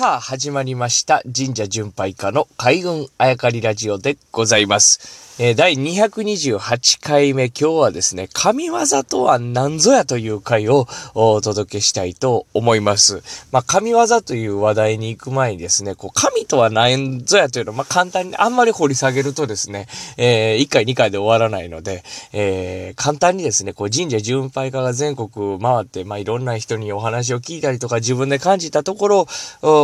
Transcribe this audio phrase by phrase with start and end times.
[0.00, 1.22] さあ、始まりました。
[1.24, 5.28] 神社巡拝家の海軍あやかりラジオでございます。
[5.42, 13.22] えー、第228回目、今日はですね、神業とは何ぞやという回をお届けしたいと思います。
[13.50, 19.86] まあ、神業という話題に行く前にですね、こう、神とは何ぞやというのを、まあ、簡単にあんまり掘り下げるとですね、
[20.18, 22.04] えー、1回2回で終わらないので、
[22.34, 29.26] えー、簡単にですね、こう、神社巡拝家が全国回って、まあ、いろんな人にお話を聞いたりとか、自分で感じたところ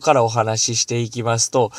[0.00, 1.70] からお話ししていきますと、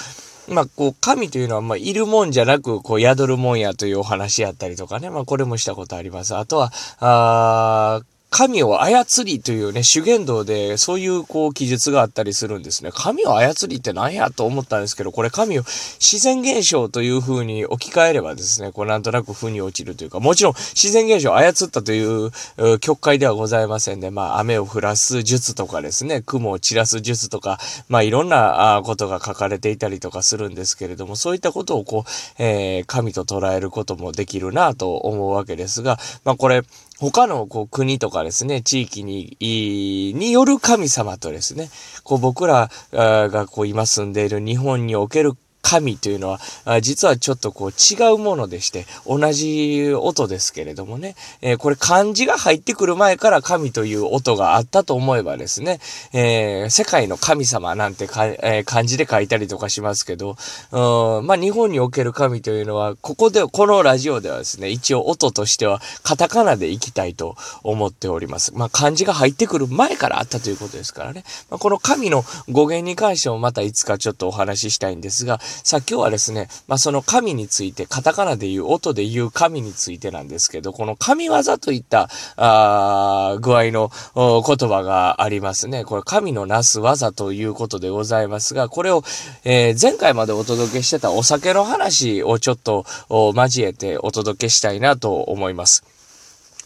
[0.48, 5.10] まあ、こう、神というのは、ま、いるもんじゃなく、こう、宿るもんやというお話やったりとかね。
[5.10, 6.36] まあ、これもしたことあります。
[6.36, 8.02] あとは、あ
[8.34, 12.90] 神を操りというね、修験道でそういうこう記述があったりするんですね。
[12.94, 22.32] 神を操りって何やと思ったんですけど、これ神を自然現象という風に置き換えればですね、こうなんとなく風に落ちるというか、もちろん自然現象を操ったという
[22.80, 27.60] 曲解ではございませんで、まあ雨を降らす術とかですね、雲を散らす術とか、
[27.90, 36.64] まあいろんなことが書かれていたりとかするんですけれども、そういったことをこう、えー、神と捉えることもできるなと思うわけですが、まあこれ、
[37.02, 41.70] 他のこう国とかですね、地域に、による神様とですね、
[42.04, 55.80] こう僕らがこう今住んでいる日本における神というのは、実はちょっとこう違うものでして、同じ音ですけれどもね、えー、これ漢字が入ってくる前から神という音があったと思えばですね、
[56.14, 60.36] えー、世界の神様なんて、えー、漢字で書いたりとかしますけど、
[60.72, 68.54] うんまあ日本における神というのは、ここで、このラジオではですね、一応音としてはカタカナでいきたいと思っております。
[68.56, 71.24] まあ漢字が入ってくる前からあったということですからね。
[71.50, 85.86] まあ、この神の語源に関してもまたいつかちょっとお話ししたいんですが、さあ今日はですね、まあその神について、カタカナで言う、音で言う神についてなんですけど、この神業といった、あ具合の言葉がありますね。
[85.86, 89.04] これ神のなす技ということでございますが、これを、
[89.44, 95.84] えー、前回までお届けしてたお酒の話をちょっと交えてお届けしたいなと思います。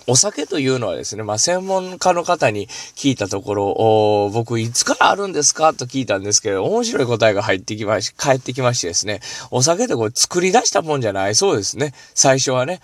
[0.07, 9.21] お酒というのはですね、まあ、専門家の方に聞いたところ、僕いつからあるんですかと聞いたんですけど、面白い答えが入ってきまし、帰ってきましてですね、
[9.51, 11.93] お酒ってこれ作り出したもんじゃないそうですね。
[12.13, 12.81] 最初はね。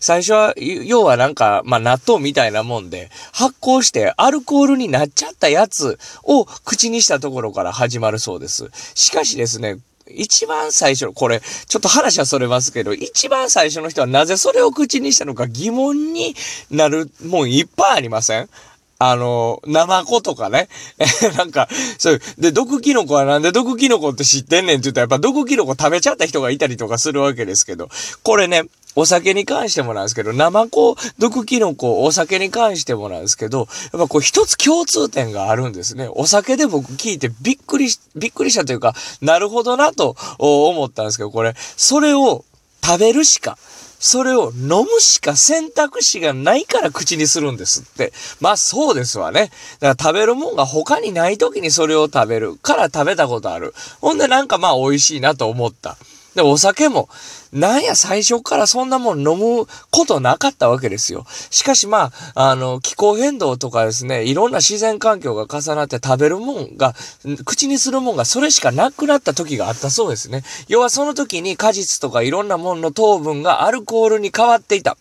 [0.00, 8.70] 最初は、要はなんか、まあ、納豆みたいなもんで、発酵してアルコールになっちゃったやつを口にしたところから始まるそうです。
[8.94, 9.78] しかしですね、
[10.08, 16.34] 一番最初の、これ、ちょっと話はそれますけど、一番最初の人はなぜそれを口にしたのか疑問に
[16.70, 18.48] なるもんいっぱいありません？
[18.98, 20.68] あの、ナマコとかね。
[21.36, 21.68] なんか、
[21.98, 27.90] そういう、で、毒キノコはなんで毒キノコって知ってんねんって言ったら、やっぱ毒キノコ食べちゃった人がいたりとかするわけですけど、
[28.22, 28.62] これね、
[28.96, 36.08] お酒に関してもなんですけど、生子、毒キノコ、お酒に関してもなんですけど、やっぱこう一つ共通点があるんですね。
[36.10, 42.44] お酒で僕聞いてびっくりしびっくりしたというか、なるほどなと思ったんですけど、これ、それを
[42.82, 43.58] 食べるしか、
[43.98, 48.12] それを飲むしか選択肢がないから口にするんですって。
[48.40, 49.50] まあそうですわね。
[49.80, 53.74] だから食べるもんが他にない時にそれを食べるから食べたことある。
[54.00, 55.96] ほんでなんかまあ美味しいなと思った。
[56.36, 57.08] で、お酒も、
[57.52, 61.24] なんや最初からそんなもん飲むことなかったわけですよ。
[61.50, 66.94] しかしまあ、あの、気候変動とかですね、いろんな自然環境が重なって食べるもんが、
[67.46, 70.44] 口にするもんがそれしかなくなった時があったそうですね。
[70.68, 74.98] 要はその時に果実とかいろんなもんの糖分がアルコールに変わっていた。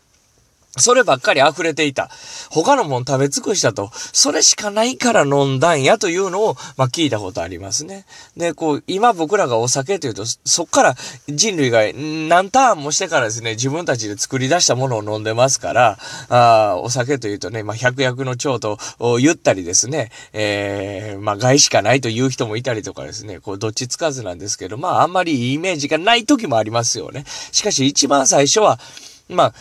[0.78, 2.10] そればっかり溢れていた。
[2.50, 3.90] 他のもん食べ尽くしたと。
[3.94, 8.06] それしかないから飲んだんやというのを、まあ、聞いたことありますね。
[8.36, 10.96] で、こう、今僕らがお酒というと、そっから
[11.28, 15.98] 人類が何ターンもしてからですね、自分たちで作り出したものを飲んでますから、
[16.30, 18.78] あお酒というとね、まあ、百薬の長と
[19.20, 27.24] 言ったりですね、えー、まあ、害しかないという人もいたりとかですね、こう、どっちつかずなんですけど、まあ、あんまりいいイメージがない時もありますよね。
[27.52, 28.80] しかし、一番最初は、
[29.30, 29.54] まあ、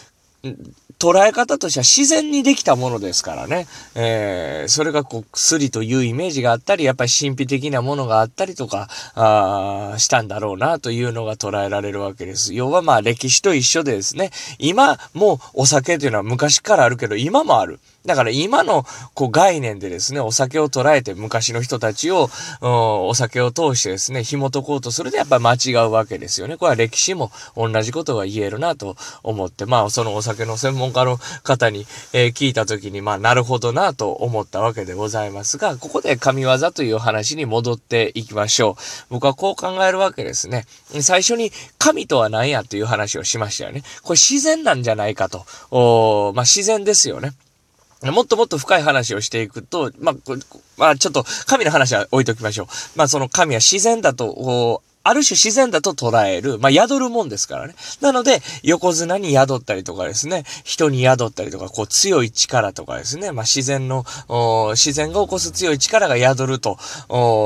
[0.98, 3.66] 捉え方としては自然にできたものですからね。
[3.94, 12.54] えー、それがこう、薬というイメージがあったり、やっぱり神秘的なものがあったりとか、あしたんだろうなというのが捉えられるわけです。
[12.54, 17.80] 要はまあ歴史と一緒でですね、今もうお酒というのは昔からあるけど、今もある。
[18.06, 18.84] だから今の
[19.14, 22.28] こう概念でですね、お酒を捉えて昔の人たちを、
[22.60, 26.58] お酒を通してですね、紐解こうとするとやっぱり間違うわけですよね。
[26.58, 38.82] これは歴史も同じことが言えるなと思って、まあそのお酒の専門家の方に、えー、聞いた時に、まあなるほどなと思ったわけでございますが、ここで神業という話に戻っていきましょう。
[39.08, 40.66] 僕はこう考えるわけですね。
[41.00, 43.82] 最初に神とは何やという話をしましたよね。
[44.02, 45.46] これ自然なんじゃないかと。
[45.70, 47.32] おまあ自然ですよね。
[48.10, 50.14] もっともっと深い話をしていくと、まあ、
[50.76, 52.66] まあ、ちょっと神の話は置いときましょう。
[52.96, 57.74] まあ、その神は自然だと、ある種自然だと捉える、まあ、宿るもんですからね。
[58.00, 64.04] なので、横綱に宿ったりとかですね、人に宿ったりとか、こう強い力とかですね、まあ、自然の、
[64.72, 66.78] 自然が起こす強い力が宿ると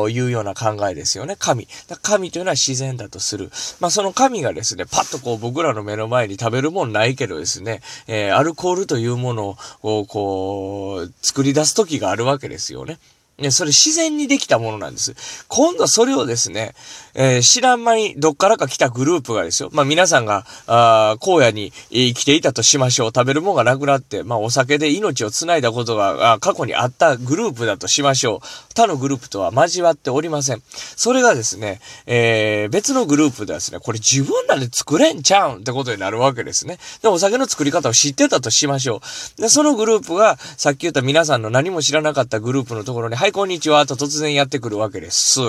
[0.09, 1.67] いうような考えですよね、神。
[2.01, 3.51] 神というのは自然だとする。
[3.81, 12.99] まあ、その神がですね、パッとこう僕らの目の前に食べるもんないけどですね、えー、アルコールというものをこう、作り出す時があるわけですよね。
[13.39, 15.15] ね、それ自然にできたものなんです。
[15.49, 16.75] 今度それをですね、
[17.15, 19.71] えー、知らん間にどっからか来たグループがですよ。
[19.73, 23.13] まあ皆さんが、あ荒野に生きていたとしましょう。
[23.15, 28.41] 食べるもんがなくなって、まあお酒で命を繋いだことが過去にあったグループだとしましょう。
[28.75, 30.63] 他のグループとは交わっておりません。
[30.97, 36.79] それがですね、えー、別のグループではですね、これ自分らで作れんちゃうんってことになるわけですね。
[37.03, 39.01] で、お酒の作り方を知ってたとしましょ
[39.39, 39.41] う。
[39.41, 45.41] で、そのグループが、さっき言った皆さんの何も知らなかったグループのところに入はい、こんにちは、と突然やってくるわけです。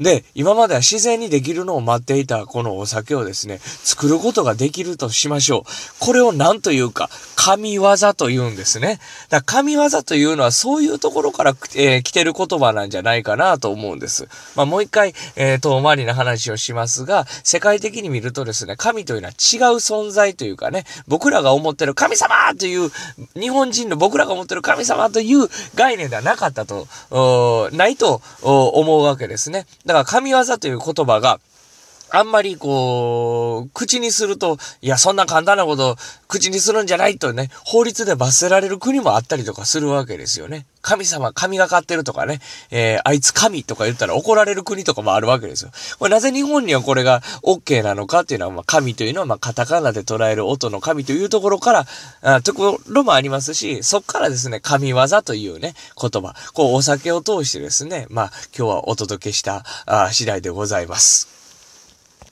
[0.00, 5.62] で、今までは自然にできるのを待っていたこのお酒をですね、作ることができるとしましょう。
[6.00, 8.98] これを何というか、神業と言うんですね。
[9.28, 14.26] だ神業というのはそういうところから、えー、来てる言葉なんじゃないかなと思うんです。
[14.56, 22.90] まあ、もう一回、えー、遠回りな話をしますが、世界的に見るとですね、神というのは違う存在というかね、僕らが思ってる神様という、
[23.38, 26.88] 日本人の僕らが思ってる神様という概念ではなかったと、
[27.72, 29.66] ないと思うわけですね。
[29.86, 31.40] だから神業という言葉が、
[32.14, 35.96] あんまりこう、口にすると、いや、そんな簡単なこと
[36.28, 40.64] 口にするんじゃないとね、法律で罰せられる国もあったりとかするわけですよね。
[40.80, 42.40] 神様、神がかってるとかね、
[42.70, 45.72] えー、あいつ神とか言ったら怒られる国とかもあるわけですよ。
[45.98, 51.86] これなぜ日本にはこれが OK なのかっていうのは、まあ、神というのは、まあ、カタカナで捉える音の神というところから、
[52.22, 61.43] あところもありますし、そっからですね、神業というね、言葉、こう、お酒を通してですね、まあ、今日はお届けした、あ次第でございます。